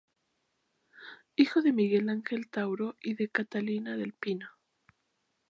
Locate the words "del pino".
3.97-4.47